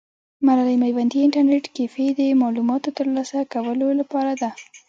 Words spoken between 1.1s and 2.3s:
انټرنیټ کیفې د